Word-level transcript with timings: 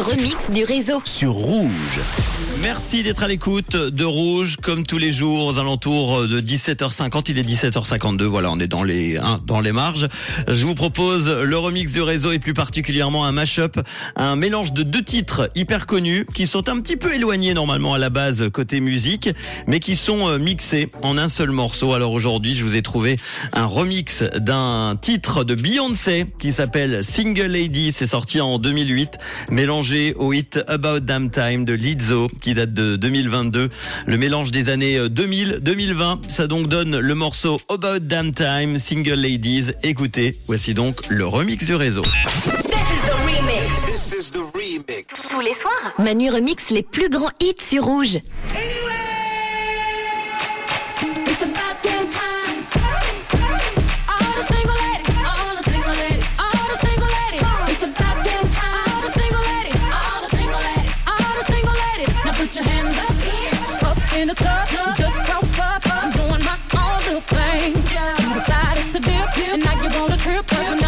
remix 0.00 0.50
du 0.50 0.64
réseau. 0.64 1.02
sur 1.04 1.32
Rouge. 1.32 2.00
Merci 2.62 3.04
d'être 3.04 3.22
à 3.22 3.28
l'écoute 3.28 3.76
de 3.76 4.04
Rouge, 4.04 4.56
comme 4.60 4.84
tous 4.84 4.98
les 4.98 5.12
jours, 5.12 5.46
aux 5.46 5.58
alentours 5.58 6.26
de 6.26 6.40
17h50. 6.40 7.26
Il 7.28 7.38
est 7.38 7.48
17h52. 7.48 8.24
Voilà, 8.24 8.50
on 8.50 8.58
est 8.58 8.66
dans 8.66 8.82
les, 8.82 9.16
hein, 9.16 9.40
dans 9.46 9.60
les 9.60 9.70
marges. 9.70 10.08
Je 10.48 10.66
vous 10.66 10.74
propose 10.74 11.28
le 11.28 11.56
remix 11.56 11.92
du 11.92 12.02
réseau 12.02 12.32
et 12.32 12.40
plus 12.40 12.54
particulièrement 12.54 13.26
un 13.26 13.32
mash-up, 13.32 13.78
un 14.16 14.34
mélange 14.34 14.72
de 14.72 14.82
deux 14.82 15.02
titres 15.02 15.50
hyper 15.54 15.86
connus 15.86 16.26
qui 16.34 16.48
sont 16.48 16.68
un 16.68 16.80
petit 16.80 16.96
peu 16.96 17.14
éloignés 17.14 17.54
normalement 17.54 17.94
à 17.94 17.98
la 17.98 18.10
base 18.10 18.48
côté 18.52 18.80
musique, 18.80 19.30
mais 19.68 19.78
qui 19.78 19.94
sont 19.94 20.28
euh, 20.28 20.38
mixés 20.38 20.88
en 21.02 21.16
un 21.16 21.28
seul 21.28 21.50
morceau. 21.50 21.94
Alors 21.94 22.12
aujourd'hui, 22.12 22.56
je 22.56 22.64
vous 22.64 22.74
ai 22.74 22.82
trouvé 22.82 23.18
un 23.52 23.66
remix 23.66 24.24
d'un 24.36 24.96
titre 25.00 25.44
de 25.44 25.54
Beyoncé 25.54 26.26
qui 26.40 26.52
s'appelle 26.52 27.04
Single 27.04 27.46
Lady. 27.46 27.92
C'est 27.92 28.06
sorti 28.06 28.40
en 28.40 28.58
2008, 28.58 29.12
au 30.16 30.32
hit 30.32 30.58
About 30.66 31.00
Damn 31.00 31.30
Time 31.30 31.64
de 31.64 31.72
Lizzo 31.72 32.28
qui 32.40 32.54
date 32.54 32.74
de 32.74 32.96
2022. 32.96 33.70
Le 34.06 34.16
mélange 34.16 34.50
des 34.50 34.68
années 34.68 34.98
2000-2020, 34.98 36.28
ça 36.28 36.46
donc 36.46 36.68
donne 36.68 36.98
le 36.98 37.14
morceau 37.14 37.60
About 37.68 38.00
Damn 38.00 38.34
Time, 38.34 38.78
Single 38.78 39.14
Ladies. 39.14 39.70
Écoutez, 39.82 40.36
voici 40.46 40.74
donc 40.74 41.08
le 41.08 41.26
remix 41.26 41.64
du 41.64 41.74
réseau. 41.74 42.02
Tous 45.30 45.40
les 45.40 45.54
soirs, 45.54 45.94
Manu 45.98 46.30
remix 46.30 46.70
les 46.70 46.82
plus 46.82 47.08
grands 47.08 47.30
hits 47.40 47.54
sur 47.58 47.84
Rouge. 47.84 48.18
Cause 70.48 70.82
I'm 70.82 70.87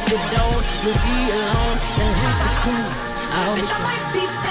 If 0.00 0.12
you 0.12 0.18
don't, 0.36 0.64
you'll 0.84 0.94
be 0.94 1.18
alone 1.32 1.78
and 2.02 2.14
have 2.22 2.38
to 2.44 2.50
cruise. 2.62 3.12
I'll 3.32 3.56
Bitch, 3.56 3.72
I 3.72 3.78
might 3.82 4.12
be 4.12 4.47